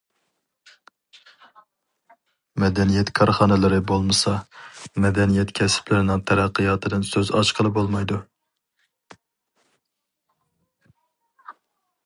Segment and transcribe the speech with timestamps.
[2.63, 4.33] مەدەنىيەت كارخانىلىرى بولمىسا،
[5.05, 8.17] مەدەنىيەت كەسىپلىرىنىڭ تەرەققىياتىدىن سۆز ئاچقىلى بولمايدۇ.